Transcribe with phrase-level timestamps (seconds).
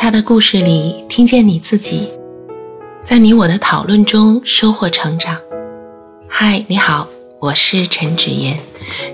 [0.00, 2.08] 他的故事里听见你自己，
[3.02, 5.36] 在你我的讨论中收获成长。
[6.28, 7.08] 嗨，你好，
[7.40, 8.60] 我是陈芷妍。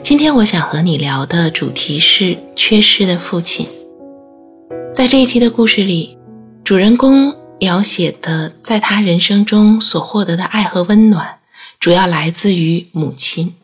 [0.02, 3.66] 今天我想和你聊的主题是缺失的父亲。
[4.94, 6.18] 在这一期的故事里，
[6.62, 11.38] 主人公描写的在他人生中所获得的爱和温暖，
[11.80, 13.54] 主要来自于母亲。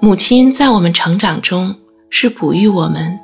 [0.00, 1.76] 母亲在我们成长中
[2.10, 3.20] 是哺育我们、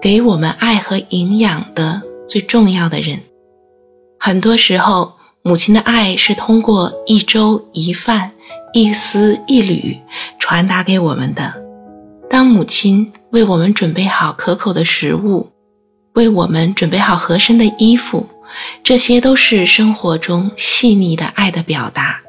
[0.00, 3.20] 给我们爱和营养的最重要的人。
[4.20, 8.30] 很多时候，母亲的爱是通过一粥一饭、
[8.72, 9.98] 一丝一缕
[10.38, 11.60] 传达给我们的。
[12.30, 15.50] 当母亲为我们准备好可口的食物，
[16.12, 18.28] 为我们准备好合身的衣服，
[18.84, 22.20] 这些都是生活中细腻的爱的表达。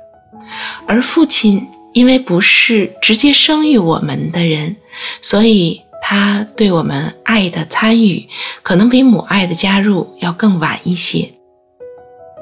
[0.87, 4.75] 而父亲因为不是直接生育我们的人，
[5.21, 8.27] 所以他对我们爱的参与
[8.63, 11.35] 可能比母爱的加入要更晚一些。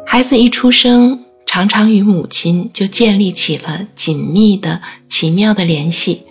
[0.08, 6.26] 孩子一出生，常常与母亲就建立起了紧密的、奇妙的联系。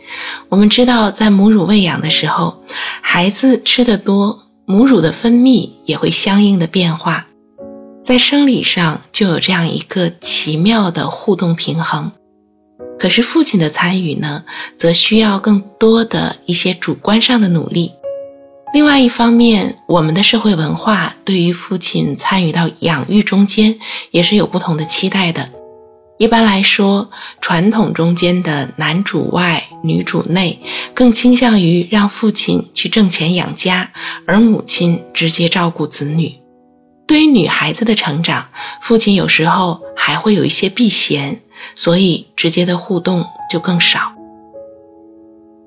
[0.49, 2.65] 我们知道，在母乳喂养的时候，
[3.01, 4.43] 孩子吃得多。
[4.67, 7.29] 母乳的分泌也会相应的变化，
[8.03, 12.11] 在生理上就有这样一个奇妙的互动平衡。
[12.99, 14.45] 可是父亲的参与呢，
[14.77, 17.93] 则需要更多的一些主观上的努力。
[18.75, 23.79] 另外一方面，我们的社会文化对于父亲参与到养育中间
[24.11, 25.51] 也是有不同的期待的。
[26.19, 27.09] 一般来说，
[27.41, 30.59] 传统中间的男主外女主内，
[30.93, 33.93] 更倾向于让父亲去挣钱养家，
[34.27, 36.35] 而母亲直接照顾子女。
[37.07, 38.49] 对于女孩子的成长，
[38.83, 41.41] 父亲有时候还会有一些避嫌，
[41.75, 44.15] 所以直接的互动就更少。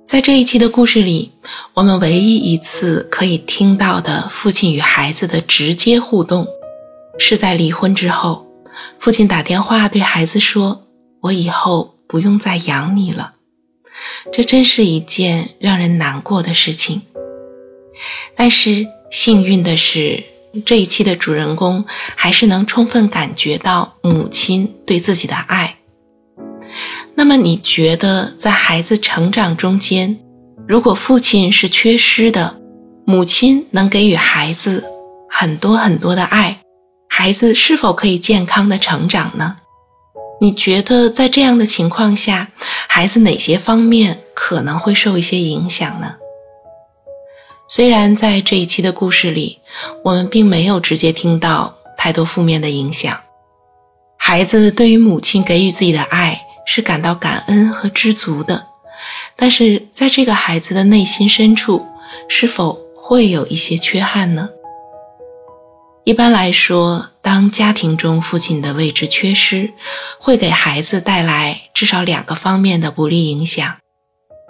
[0.06, 1.32] 在这一期的故事里，
[1.74, 6.46] 我们唯一一次可以听到的父亲与孩子的直接互动，
[7.18, 8.46] 是在离婚之后。
[9.00, 10.88] 父亲打电话对孩子说
[11.22, 13.36] ：“我以后不用再养你了。”
[14.34, 17.04] 这真是一件让人难过的事情。
[18.36, 20.24] 但是幸运的是，
[20.66, 25.78] 这一期的主人公还是能充分感觉到母亲对自己的爱。
[27.32, 30.20] 那，你觉得在孩子成长中间，
[30.68, 32.60] 如果父亲是缺失的，
[33.06, 34.84] 母亲能给予孩子
[35.30, 36.60] 很多很多的爱？
[37.08, 39.60] 孩子是否可以健康的成长呢？
[40.42, 42.50] 你觉得在这样的情况下，
[42.90, 46.16] 孩子哪些方面可能会受一些影响呢？
[47.70, 49.60] 虽然在这一期的故事里，
[50.04, 53.18] 我们并没有直接听到太多负面的影响，
[54.18, 58.68] 孩子对于母亲给予自己的爱是感到感恩和知足的，
[59.36, 61.88] 但是在这个孩子的内心深处，
[62.28, 64.50] 是否会有一些缺憾呢？
[66.04, 69.74] 一般来说，当家庭中父亲的位置缺失，
[70.20, 73.78] 会给孩子带来至少两个方面的不利影响。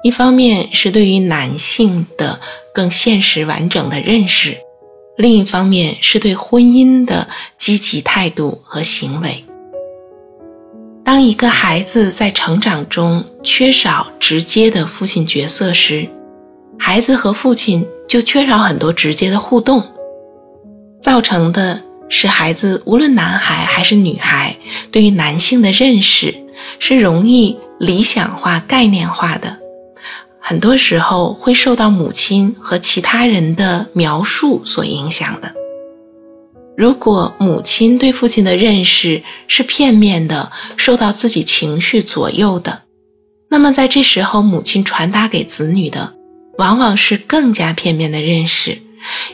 [0.03, 2.39] 一方面是对于男性的
[2.73, 4.57] 更现实完整的认识，
[5.17, 9.43] 另一方面是对婚姻的积极态度和行为。
[11.03, 16.07] 当一个孩子在成长中缺少直接的父亲角色时，
[16.79, 19.83] 孩子和父亲就缺少很多直接的互动。
[21.01, 24.55] 造成的是孩子无论男孩还是女孩，
[24.91, 26.33] 对于男性的认识
[26.77, 29.57] 是容易理想化、概念化的，
[30.39, 35.53] 很多时候会受到母亲和其他人的描述所影响的。
[36.77, 42.83] 如果母亲对父亲的认识是片面的，受到自己情绪左右的，
[43.49, 46.15] 那么在这时候，母亲传达给子女的
[46.57, 48.81] 往往是更加片面的认识。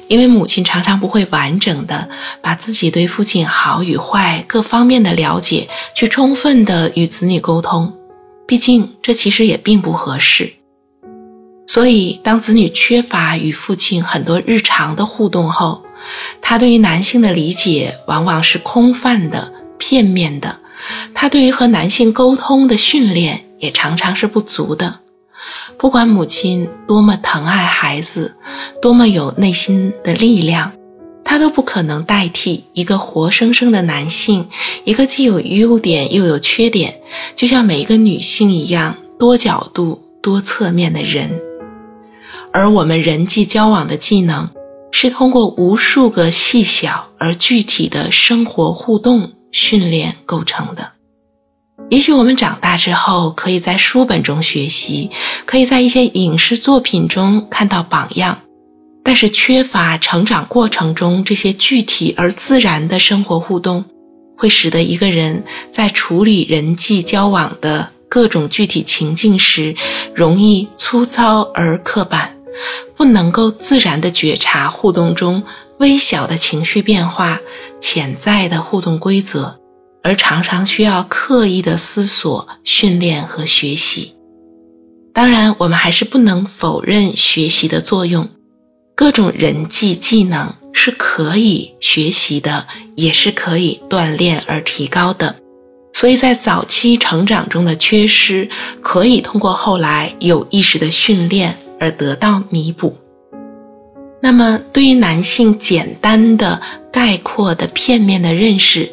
[0.08, 2.10] 因为母亲常常不会完整的
[2.42, 7.94] 把自己对父亲好与坏各方面的了解去充分的与子女沟通，
[8.48, 10.54] 毕竟这其实也并不合适。
[11.68, 15.84] 所以，当子女缺乏与父亲很多日常的互动后，
[16.50, 20.60] 他对于男性的理解往往是空泛的、片面的，
[21.14, 25.02] 他对于和男性沟通的训练也常常是不足的。
[25.78, 28.38] 不管母亲多么疼爱孩子，
[28.82, 30.72] 多么有内心的力量，
[31.26, 34.48] 她都不可能代替一个活生生的男性，
[34.86, 37.02] 一个既有优点又有缺点，
[37.36, 41.30] 就像每一个女性一样多角度、多侧面的人。
[42.54, 44.50] 而我们人际交往的技能，
[44.92, 50.94] 是通过无数个细小而具体的生活互动训练构成的。
[51.90, 55.10] 也许我们长大之后，可以在书本中学习，
[55.46, 58.42] 可以在一些影视作品中看到榜样，
[59.04, 63.86] 但是缺乏成长过程中这些具体而自然的生活互动，
[64.36, 69.76] 会使得一个人在处理人际交往的各种具体情境时，
[70.14, 72.37] 容易粗糙而刻板，
[72.96, 75.44] 不能够自然地觉察互动中
[75.80, 77.40] 微小的情绪变化、
[77.80, 79.60] 潜在的互动规则，
[80.04, 84.16] 而常常需要刻意的思索、训练和学习。
[85.14, 88.30] 当然，我们还是不能否认学习的作用。
[88.96, 95.36] 各种人际技能是可以学习的，也是可以锻炼而提高的。
[95.94, 98.50] 所以在早期成长中的缺失，
[98.82, 102.98] 可以通过后来有意识的训练而得到弥补。
[104.20, 106.60] 那么，对于男性简单的、
[106.92, 108.92] 概括的、片面的认识，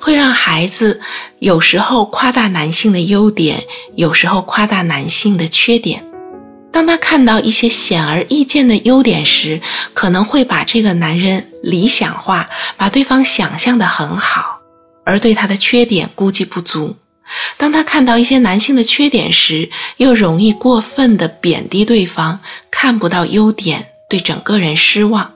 [0.00, 1.00] 会让孩子
[1.38, 3.64] 有时候夸大男性的优点，
[3.94, 6.04] 有时候夸大男性的缺点。
[6.72, 9.60] 当他看到一些显而易见的优点时，
[9.94, 14.58] 可能会把这个男人理想化，把对方想象的很好，
[15.04, 16.96] 而对他的缺点估计不足。
[17.56, 22.40] 当他看到一些男性的缺点时，又容易过分的贬低对方，
[22.70, 25.32] 看不到优点，对整个人失望。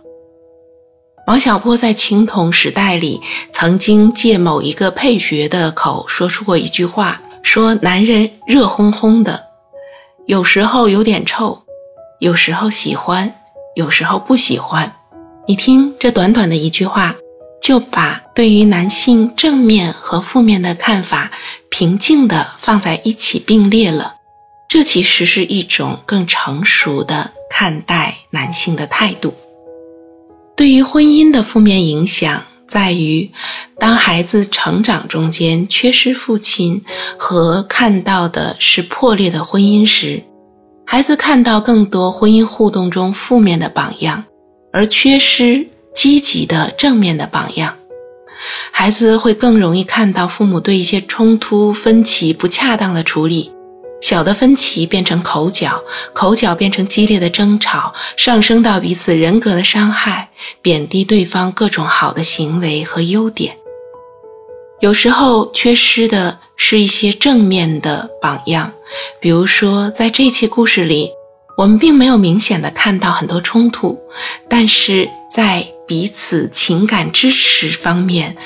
[1.26, 3.20] 王小波在青铜时代里
[3.52, 9.44] 曾经借某一个配角的口说出过一句话，说男人热烘烘的。
[10.26, 11.64] 有时候有点臭，
[12.18, 13.34] 有时候喜欢，
[13.76, 14.94] 有时候不喜欢。
[15.46, 17.14] 你听这短短的一句话，
[17.62, 21.30] 就把对于男性正面和负面的看法
[21.78, 24.16] 平静地放在一起并列了。
[24.68, 29.32] 这其实是一种更成熟的看待男性的态度。
[30.56, 32.42] 对于婚姻的负面影响。
[32.66, 33.30] 在于，
[33.78, 36.84] 当孩子成长中间缺失父亲
[37.16, 40.22] 和看到的是破裂的婚姻时，
[40.84, 44.24] 孩子看到更多婚姻互动中负面的榜样，
[44.70, 47.77] 而缺失积极的正面的榜样，
[48.70, 53.52] 孩子会更容易看到父母对一些冲突分歧不恰当的处理。
[54.00, 55.82] 小的分歧变成口角，
[56.12, 60.30] 口角变成激烈的争吵，上升到彼此人格的伤害，
[60.62, 63.56] 贬低对方各种好的行为和优点。
[64.80, 68.72] 有时候缺失的是一些正面的榜样，
[69.20, 71.10] 比如说在这期故事里，
[71.56, 74.00] 我们并没有明显的看到很多冲突，
[74.48, 78.36] 但是在彼此情感支持方面，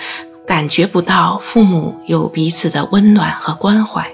[0.46, 4.08] 感觉不到父母有彼此的温暖和关怀。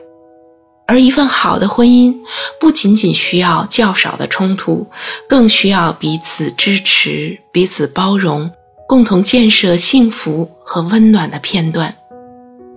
[0.87, 2.17] 而一份好的婚姻，
[2.59, 4.91] 不仅仅需要较少的冲突，
[5.29, 8.51] 更需要彼此支持、彼此包容，
[8.89, 11.95] 共同建设幸福和温暖的片段。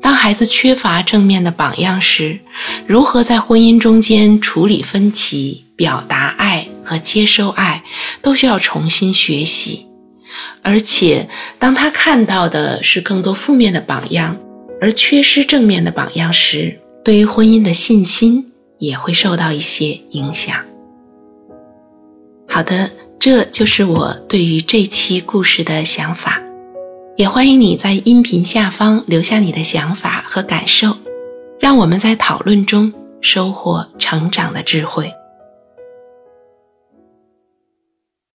[0.01, 2.41] 当孩子缺乏正面的榜样时，
[2.85, 7.83] 如何在婚姻中间处理分歧、表达爱和接受爱，
[8.21, 9.87] 都需要重新学习。
[10.61, 11.27] 而且，
[11.57, 14.37] 当他看到的是更多负面的榜样，
[14.79, 20.55] 而缺失正面的榜样时，对于婚姻的信心也会受到一些影响。
[22.47, 26.41] 好的，这就是我对于这期故事的想法，
[27.15, 30.97] 也欢迎你在音频下方留下你的想法和感受，
[31.59, 32.91] 让我们在讨论中
[33.21, 35.11] 收获成长的智慧。